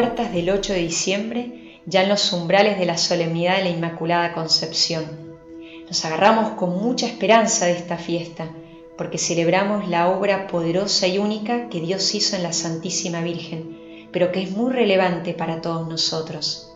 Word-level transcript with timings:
vísperas 0.00 0.32
del 0.32 0.50
8 0.50 0.72
de 0.72 0.78
diciembre, 0.78 1.80
ya 1.84 2.02
en 2.02 2.08
los 2.08 2.32
umbrales 2.32 2.78
de 2.78 2.86
la 2.86 2.96
solemnidad 2.96 3.58
de 3.58 3.64
la 3.64 3.70
Inmaculada 3.70 4.32
Concepción. 4.32 5.04
Nos 5.86 6.04
agarramos 6.06 6.52
con 6.52 6.82
mucha 6.82 7.06
esperanza 7.06 7.66
de 7.66 7.72
esta 7.72 7.98
fiesta, 7.98 8.50
porque 8.96 9.18
celebramos 9.18 9.88
la 9.88 10.08
obra 10.08 10.46
poderosa 10.46 11.06
y 11.06 11.18
única 11.18 11.68
que 11.68 11.80
Dios 11.80 12.14
hizo 12.14 12.36
en 12.36 12.44
la 12.44 12.54
Santísima 12.54 13.20
Virgen, 13.20 14.08
pero 14.10 14.32
que 14.32 14.42
es 14.42 14.52
muy 14.52 14.72
relevante 14.72 15.34
para 15.34 15.60
todos 15.60 15.86
nosotros. 15.86 16.72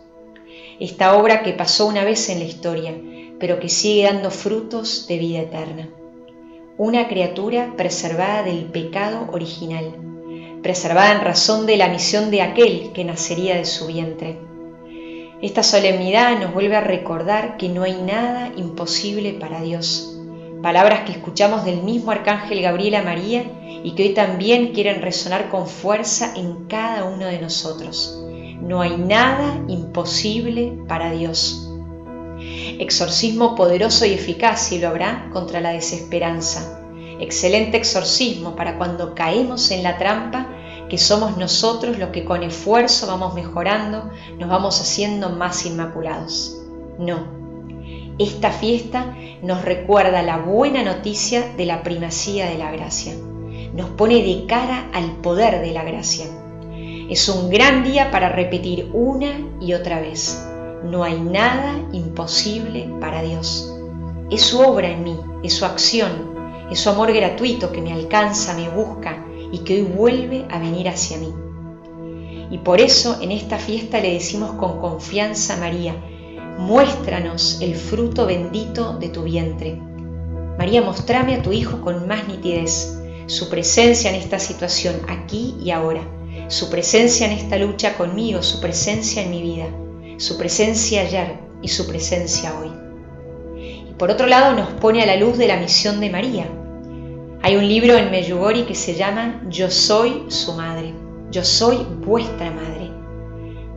Esta 0.79 1.15
obra 1.17 1.41
que 1.41 1.53
pasó 1.53 1.87
una 1.87 2.03
vez 2.03 2.29
en 2.29 2.39
la 2.39 2.45
historia, 2.45 2.93
pero 3.39 3.59
que 3.59 3.69
sigue 3.69 4.03
dando 4.03 4.29
frutos 4.29 5.07
de 5.07 5.17
vida 5.17 5.39
eterna. 5.39 5.89
Una 6.77 7.07
criatura 7.07 7.73
preservada 7.75 8.43
del 8.43 8.65
pecado 8.65 9.29
original, 9.31 10.14
preservada 10.65 11.11
en 11.11 11.21
razón 11.21 11.67
de 11.67 11.77
la 11.77 11.89
misión 11.89 12.31
de 12.31 12.41
aquel 12.41 12.91
que 12.91 13.05
nacería 13.05 13.55
de 13.55 13.65
su 13.65 13.85
vientre. 13.85 14.39
Esta 15.39 15.61
solemnidad 15.61 16.39
nos 16.39 16.55
vuelve 16.55 16.75
a 16.75 16.81
recordar 16.81 17.57
que 17.57 17.69
no 17.69 17.83
hay 17.83 18.01
nada 18.01 18.51
imposible 18.57 19.33
para 19.33 19.61
Dios. 19.61 20.19
Palabras 20.63 21.01
que 21.01 21.11
escuchamos 21.11 21.65
del 21.65 21.83
mismo 21.83 22.09
Arcángel 22.09 22.63
Gabriel 22.63 22.95
a 22.95 23.03
María 23.03 23.43
y 23.83 23.93
que 23.93 24.07
hoy 24.07 24.13
también 24.15 24.73
quieren 24.73 25.03
resonar 25.03 25.49
con 25.49 25.67
fuerza 25.67 26.33
en 26.35 26.65
cada 26.65 27.03
uno 27.03 27.27
de 27.27 27.39
nosotros. 27.39 28.25
No 28.59 28.81
hay 28.81 28.97
nada 28.97 29.63
imposible 29.67 30.73
para 30.87 31.11
Dios. 31.11 31.71
Exorcismo 32.79 33.53
poderoso 33.53 34.03
y 34.07 34.13
eficaz, 34.13 34.61
si 34.61 34.79
lo 34.79 34.87
habrá, 34.87 35.29
contra 35.31 35.61
la 35.61 35.73
desesperanza. 35.73 36.81
Excelente 37.19 37.77
exorcismo 37.77 38.55
para 38.55 38.79
cuando 38.79 39.13
caemos 39.13 39.69
en 39.69 39.83
la 39.83 39.99
trampa 39.99 40.54
que 40.89 40.97
somos 40.97 41.37
nosotros 41.37 41.97
los 41.97 42.09
que 42.09 42.25
con 42.25 42.43
esfuerzo 42.43 43.07
vamos 43.07 43.33
mejorando, 43.33 44.09
nos 44.37 44.49
vamos 44.49 44.79
haciendo 44.79 45.29
más 45.29 45.65
inmaculados. 45.65 46.61
No, 46.99 47.35
esta 48.17 48.49
fiesta 48.49 49.13
nos 49.41 49.65
recuerda 49.65 50.21
la 50.21 50.37
buena 50.37 50.83
noticia 50.83 51.51
de 51.57 51.65
la 51.65 51.83
primacía 51.83 52.45
de 52.49 52.57
la 52.57 52.71
gracia. 52.71 53.13
Nos 53.73 53.89
pone 53.89 54.23
de 54.23 54.45
cara 54.45 54.89
al 54.93 55.17
poder 55.17 55.59
de 55.59 55.71
la 55.71 55.83
gracia. 55.83 56.27
Es 57.09 57.27
un 57.27 57.49
gran 57.49 57.83
día 57.83 58.11
para 58.11 58.29
repetir 58.29 58.89
una 58.93 59.37
y 59.59 59.73
otra 59.73 59.99
vez. 59.99 60.47
No 60.85 61.03
hay 61.03 61.19
nada 61.19 61.77
imposible 61.91 62.89
para 63.01 63.21
Dios. 63.21 63.75
Es 64.31 64.43
su 64.43 64.61
obra 64.61 64.87
en 64.87 65.03
mí, 65.03 65.19
es 65.43 65.53
su 65.53 65.65
acción, 65.65 66.35
es 66.71 66.79
su 66.79 66.89
amor 66.89 67.11
gratuito 67.11 67.73
que 67.73 67.81
me 67.81 67.91
alcanza, 67.91 68.53
me 68.53 68.69
busca, 68.69 69.24
y 69.51 69.59
que 69.59 69.75
hoy 69.75 69.81
vuelve 69.83 70.45
a 70.49 70.59
venir 70.59 70.87
hacia 70.89 71.17
mí. 71.17 71.33
Y 72.51 72.59
por 72.59 72.79
eso 72.79 73.19
en 73.21 73.31
esta 73.31 73.57
fiesta 73.57 73.99
le 73.99 74.13
decimos 74.13 74.51
con 74.53 74.79
confianza 74.79 75.55
a 75.55 75.57
María, 75.57 75.95
muéstranos 76.57 77.59
el 77.61 77.75
fruto 77.75 78.25
bendito 78.25 78.97
de 78.97 79.09
tu 79.09 79.23
vientre. 79.23 79.79
María, 80.57 80.81
mostrame 80.81 81.35
a 81.35 81.41
tu 81.41 81.51
Hijo 81.51 81.81
con 81.81 82.07
más 82.07 82.27
nitidez, 82.27 82.97
su 83.25 83.49
presencia 83.49 84.09
en 84.09 84.15
esta 84.15 84.39
situación, 84.39 84.95
aquí 85.09 85.55
y 85.61 85.71
ahora, 85.71 86.07
su 86.47 86.69
presencia 86.69 87.25
en 87.25 87.33
esta 87.33 87.57
lucha 87.57 87.97
conmigo, 87.97 88.41
su 88.43 88.61
presencia 88.61 89.23
en 89.23 89.31
mi 89.31 89.41
vida, 89.41 89.65
su 90.17 90.37
presencia 90.37 91.01
ayer 91.01 91.39
y 91.61 91.67
su 91.67 91.87
presencia 91.87 92.53
hoy. 92.59 92.71
Y 93.89 93.93
por 93.97 94.11
otro 94.11 94.27
lado 94.27 94.55
nos 94.55 94.69
pone 94.79 95.01
a 95.01 95.05
la 95.05 95.15
luz 95.15 95.37
de 95.37 95.47
la 95.47 95.57
misión 95.57 95.99
de 95.99 96.09
María, 96.09 96.47
hay 97.45 97.57
un 97.57 97.67
libro 97.67 97.95
en 97.95 98.09
Meyugori 98.09 98.63
que 98.63 98.73
se 98.73 98.95
llama 98.95 99.39
Yo 99.49 99.69
soy 99.69 100.25
su 100.29 100.53
madre, 100.53 100.95
yo 101.29 101.43
soy 101.43 101.85
vuestra 102.03 102.49
madre. 102.49 102.89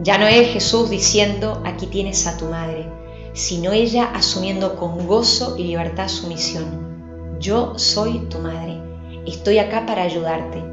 Ya 0.01 0.17
no 0.17 0.27
es 0.27 0.49
Jesús 0.55 0.89
diciendo 0.89 1.61
aquí 1.67 1.87
tienes 1.87 2.27
a 2.27 2.39
tu 2.39 2.47
madre, 2.47 2.91
sino 3.34 3.73
ella 3.73 4.11
asumiendo 4.15 4.75
con 4.77 5.06
gozo 5.06 5.59
y 5.59 5.65
libertad 5.65 6.09
su 6.09 6.29
misión. 6.29 7.37
Yo 7.41 7.79
soy 7.79 8.21
tu 8.31 8.39
madre, 8.39 8.81
estoy 9.27 9.59
acá 9.59 9.85
para 9.85 10.05
ayudarte. 10.05 10.65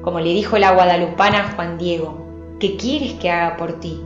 Como 0.00 0.18
le 0.18 0.32
dijo 0.32 0.56
la 0.56 0.72
guadalupana 0.72 1.40
a 1.40 1.52
Juan 1.54 1.76
Diego, 1.76 2.56
¿qué 2.60 2.78
quieres 2.78 3.12
que 3.20 3.28
haga 3.28 3.58
por 3.58 3.78
ti? 3.78 4.00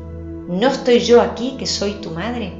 ¿No 0.48 0.66
estoy 0.66 0.98
yo 0.98 1.20
aquí 1.20 1.54
que 1.56 1.66
soy 1.66 1.92
tu 2.00 2.10
madre? 2.10 2.54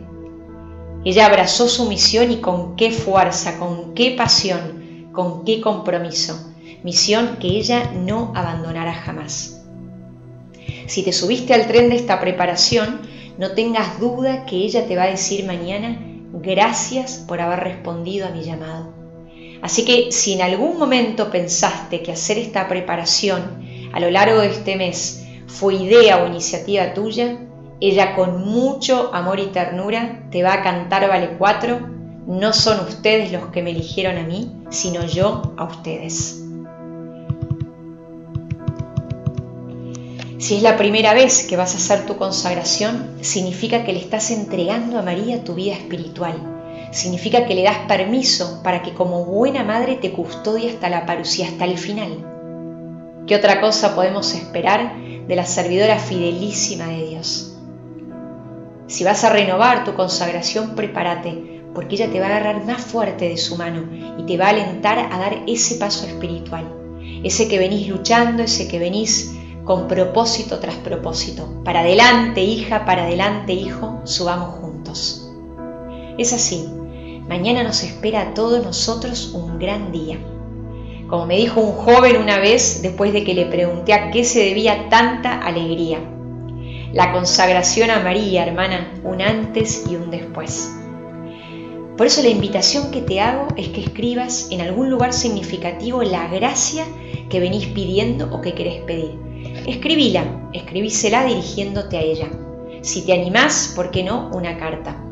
Ella 1.04 1.26
abrazó 1.26 1.66
su 1.66 1.88
misión 1.88 2.30
y 2.30 2.36
con 2.36 2.76
qué 2.76 2.92
fuerza, 2.92 3.58
con 3.58 3.94
qué 3.94 4.14
pasión, 4.16 4.81
con 5.12 5.44
qué 5.44 5.60
compromiso, 5.60 6.52
misión 6.82 7.36
que 7.40 7.48
ella 7.48 7.92
no 7.94 8.32
abandonará 8.34 8.94
jamás. 8.94 9.62
Si 10.86 11.02
te 11.02 11.12
subiste 11.12 11.54
al 11.54 11.66
tren 11.66 11.88
de 11.88 11.96
esta 11.96 12.20
preparación, 12.20 13.00
no 13.38 13.52
tengas 13.52 13.98
duda 14.00 14.44
que 14.46 14.56
ella 14.56 14.86
te 14.86 14.96
va 14.96 15.04
a 15.04 15.10
decir 15.10 15.44
mañana 15.44 15.98
gracias 16.32 17.24
por 17.26 17.40
haber 17.40 17.60
respondido 17.60 18.26
a 18.26 18.30
mi 18.30 18.42
llamado. 18.42 18.92
Así 19.62 19.84
que 19.84 20.10
si 20.10 20.32
en 20.32 20.42
algún 20.42 20.78
momento 20.78 21.30
pensaste 21.30 22.02
que 22.02 22.12
hacer 22.12 22.38
esta 22.38 22.68
preparación 22.68 23.62
a 23.92 24.00
lo 24.00 24.10
largo 24.10 24.40
de 24.40 24.48
este 24.48 24.76
mes 24.76 25.24
fue 25.46 25.74
idea 25.74 26.22
o 26.22 26.26
iniciativa 26.26 26.94
tuya, 26.94 27.38
ella 27.80 28.14
con 28.14 28.44
mucho 28.44 29.10
amor 29.12 29.38
y 29.40 29.46
ternura 29.46 30.28
te 30.30 30.42
va 30.42 30.54
a 30.54 30.62
cantar 30.62 31.08
Vale 31.08 31.36
4 31.38 31.91
no 32.26 32.52
son 32.52 32.80
ustedes 32.86 33.32
los 33.32 33.46
que 33.46 33.62
me 33.62 33.70
eligieron 33.70 34.16
a 34.16 34.22
mí, 34.22 34.50
sino 34.70 35.04
yo 35.04 35.54
a 35.56 35.64
ustedes. 35.64 36.38
Si 40.38 40.56
es 40.56 40.62
la 40.62 40.76
primera 40.76 41.14
vez 41.14 41.46
que 41.46 41.56
vas 41.56 41.74
a 41.74 41.78
hacer 41.78 42.06
tu 42.06 42.16
consagración, 42.16 43.16
significa 43.20 43.84
que 43.84 43.92
le 43.92 44.00
estás 44.00 44.30
entregando 44.30 44.98
a 44.98 45.02
María 45.02 45.44
tu 45.44 45.54
vida 45.54 45.74
espiritual. 45.74 46.34
Significa 46.90 47.46
que 47.46 47.54
le 47.54 47.62
das 47.62 47.78
permiso 47.86 48.60
para 48.62 48.82
que 48.82 48.92
como 48.92 49.24
buena 49.24 49.62
madre 49.62 49.96
te 49.96 50.12
custodie 50.12 50.70
hasta 50.70 50.90
la 50.90 51.06
parucía, 51.06 51.46
hasta 51.46 51.64
el 51.64 51.78
final. 51.78 53.22
¿Qué 53.26 53.36
otra 53.36 53.60
cosa 53.60 53.94
podemos 53.94 54.34
esperar 54.34 54.94
de 55.26 55.36
la 55.36 55.46
servidora 55.46 55.98
fidelísima 55.98 56.86
de 56.88 57.06
Dios? 57.06 57.56
Si 58.88 59.04
vas 59.04 59.22
a 59.24 59.30
renovar 59.30 59.84
tu 59.84 59.94
consagración, 59.94 60.74
prepárate 60.74 61.51
porque 61.74 61.96
ella 61.96 62.10
te 62.10 62.20
va 62.20 62.26
a 62.26 62.36
agarrar 62.36 62.64
más 62.64 62.80
fuerte 62.82 63.28
de 63.28 63.36
su 63.36 63.56
mano 63.56 63.84
y 64.18 64.24
te 64.24 64.36
va 64.36 64.46
a 64.46 64.50
alentar 64.50 64.98
a 64.98 65.18
dar 65.18 65.42
ese 65.46 65.76
paso 65.76 66.06
espiritual, 66.06 66.64
ese 67.24 67.48
que 67.48 67.58
venís 67.58 67.88
luchando, 67.88 68.42
ese 68.42 68.68
que 68.68 68.78
venís 68.78 69.34
con 69.64 69.88
propósito 69.88 70.58
tras 70.58 70.76
propósito. 70.76 71.62
Para 71.64 71.80
adelante, 71.80 72.42
hija, 72.42 72.84
para 72.84 73.04
adelante, 73.04 73.52
hijo, 73.52 74.00
subamos 74.04 74.56
juntos. 74.56 75.30
Es 76.18 76.32
así, 76.32 76.68
mañana 77.28 77.62
nos 77.62 77.82
espera 77.82 78.22
a 78.22 78.34
todos 78.34 78.64
nosotros 78.64 79.32
un 79.34 79.58
gran 79.58 79.92
día. 79.92 80.18
Como 81.08 81.26
me 81.26 81.36
dijo 81.36 81.60
un 81.60 81.72
joven 81.72 82.16
una 82.16 82.38
vez 82.38 82.80
después 82.82 83.12
de 83.12 83.22
que 83.22 83.34
le 83.34 83.46
pregunté 83.46 83.92
a 83.92 84.10
qué 84.10 84.24
se 84.24 84.40
debía 84.40 84.88
tanta 84.88 85.40
alegría. 85.40 85.98
La 86.92 87.12
consagración 87.12 87.90
a 87.90 88.00
María, 88.00 88.46
hermana, 88.46 88.92
un 89.04 89.22
antes 89.22 89.84
y 89.90 89.96
un 89.96 90.10
después. 90.10 90.81
Por 91.96 92.06
eso 92.06 92.22
la 92.22 92.28
invitación 92.28 92.90
que 92.90 93.02
te 93.02 93.20
hago 93.20 93.48
es 93.56 93.68
que 93.68 93.82
escribas 93.82 94.48
en 94.50 94.62
algún 94.62 94.88
lugar 94.88 95.12
significativo 95.12 96.02
la 96.02 96.26
gracia 96.28 96.84
que 97.28 97.38
venís 97.38 97.66
pidiendo 97.66 98.34
o 98.34 98.40
que 98.40 98.54
querés 98.54 98.82
pedir. 98.82 99.18
Escribíla, 99.66 100.48
escribísela 100.52 101.24
dirigiéndote 101.24 101.98
a 101.98 102.00
ella. 102.00 102.28
Si 102.80 103.02
te 103.02 103.12
animás, 103.12 103.72
¿por 103.76 103.90
qué 103.90 104.02
no? 104.02 104.30
Una 104.32 104.58
carta. 104.58 105.04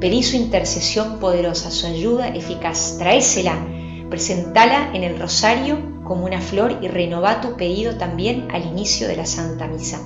Pedí 0.00 0.22
su 0.22 0.36
intercesión 0.36 1.20
poderosa, 1.20 1.70
su 1.70 1.86
ayuda 1.86 2.28
eficaz. 2.28 2.96
Traésela, 2.98 3.64
presentala 4.08 4.90
en 4.94 5.04
el 5.04 5.18
rosario 5.18 5.78
como 6.02 6.24
una 6.24 6.40
flor 6.40 6.78
y 6.82 6.88
renová 6.88 7.40
tu 7.40 7.56
pedido 7.56 7.96
también 7.96 8.48
al 8.52 8.66
inicio 8.66 9.06
de 9.06 9.16
la 9.16 9.26
Santa 9.26 9.68
Misa. 9.68 10.00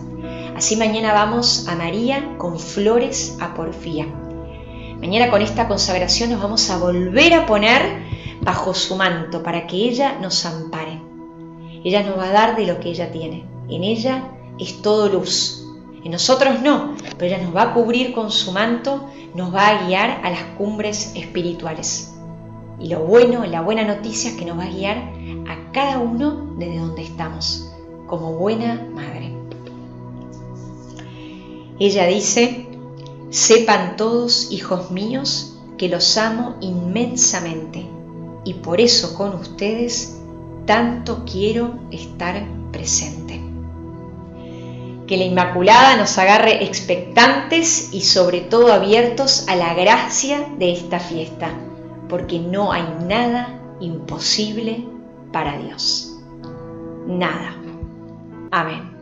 Así 0.56 0.76
mañana 0.76 1.12
vamos 1.12 1.67
a 1.69 1.76
María 1.76 2.37
con 2.37 2.58
flores 2.58 3.37
a 3.40 3.55
porfía. 3.55 4.06
Mañana 5.00 5.31
con 5.31 5.43
esta 5.43 5.69
consagración 5.69 6.31
nos 6.31 6.43
vamos 6.43 6.70
a 6.70 6.78
volver 6.78 7.34
a 7.34 7.46
poner 7.46 8.02
bajo 8.40 8.72
su 8.75 8.96
manto 8.96 9.43
para 9.43 9.66
que 9.66 9.76
ella 9.76 10.19
nos 10.20 10.46
ampare. 10.46 11.00
Ella 11.84 12.02
nos 12.02 12.19
va 12.19 12.31
a 12.31 12.32
dar 12.32 12.56
de 12.56 12.66
lo 12.66 12.81
que 12.81 12.90
ella 12.90 13.12
tiene. 13.12 13.44
En 13.69 13.84
ella 13.84 14.25
es 14.58 14.81
todo 14.82 15.08
luz. 15.08 15.66
En 16.02 16.12
nosotros 16.12 16.62
no, 16.62 16.94
pero 17.19 17.34
ella 17.34 17.44
nos 17.44 17.54
va 17.54 17.62
a 17.62 17.75
cubrir 17.75 18.12
con 18.12 18.31
su 18.31 18.52
manto, 18.52 19.10
nos 19.34 19.54
va 19.54 19.69
a 19.69 19.87
guiar 19.87 20.20
a 20.25 20.31
las 20.31 20.43
cumbres 20.56 21.12
espirituales. 21.14 22.14
Y 22.78 22.88
lo 22.88 23.00
bueno, 23.00 23.44
la 23.44 23.60
buena 23.60 23.84
noticia 23.84 24.31
es 24.31 24.37
que 24.37 24.44
nos 24.44 24.58
va 24.58 24.64
a 24.64 24.70
guiar 24.70 24.96
a 25.49 25.72
cada 25.72 25.99
uno 25.99 26.54
desde 26.58 26.78
donde 26.78 27.02
estamos, 27.02 27.72
como 28.06 28.32
buena 28.34 28.87
madre. 28.94 29.34
Ella 31.78 32.06
dice, 32.06 32.66
Sepan 33.31 33.96
todos, 33.96 34.50
hijos 34.52 34.90
míos, 34.90 35.56
que 35.76 35.88
los 35.88 36.17
amo 36.17 36.56
inmensamente 36.61 37.87
y 38.44 38.55
por 38.55 38.81
eso 38.81 39.14
con 39.14 39.34
ustedes 39.34 40.17
tanto 40.67 41.25
quiero 41.31 41.75
estar 41.90 42.46
presente. 42.73 43.40
Que 45.06 45.17
la 45.17 45.25
Inmaculada 45.25 45.96
nos 45.96 46.19
agarre 46.19 46.64
expectantes 46.64 47.90
y 47.93 48.00
sobre 48.00 48.40
todo 48.40 48.73
abiertos 48.73 49.46
a 49.49 49.55
la 49.56 49.75
gracia 49.75 50.49
de 50.58 50.73
esta 50.73 50.99
fiesta, 50.99 51.50
porque 52.08 52.38
no 52.38 52.73
hay 52.73 52.84
nada 53.06 53.61
imposible 53.81 54.84
para 55.32 55.58
Dios. 55.58 56.19
Nada. 57.06 57.55
Amén. 58.50 58.95